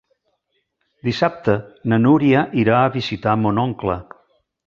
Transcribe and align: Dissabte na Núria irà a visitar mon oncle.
Dissabte 1.09 1.53
na 1.93 2.01
Núria 2.07 2.43
irà 2.63 2.79
a 2.79 2.89
visitar 2.97 3.39
mon 3.43 3.63
oncle. 3.67 4.01